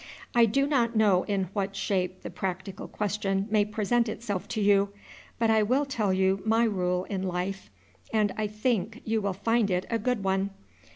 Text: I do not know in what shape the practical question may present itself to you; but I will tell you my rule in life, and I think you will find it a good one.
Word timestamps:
I 0.33 0.45
do 0.47 0.65
not 0.65 0.95
know 0.95 1.21
in 1.25 1.49
what 1.53 1.75
shape 1.75 2.23
the 2.23 2.31
practical 2.31 2.87
question 2.87 3.45
may 3.51 3.63
present 3.63 4.09
itself 4.09 4.47
to 4.47 4.59
you; 4.59 4.89
but 5.37 5.51
I 5.51 5.61
will 5.61 5.85
tell 5.85 6.11
you 6.11 6.41
my 6.43 6.63
rule 6.63 7.03
in 7.03 7.21
life, 7.21 7.69
and 8.11 8.33
I 8.35 8.47
think 8.47 9.03
you 9.05 9.21
will 9.21 9.33
find 9.33 9.69
it 9.69 9.85
a 9.91 9.99
good 9.99 10.23
one. 10.23 10.49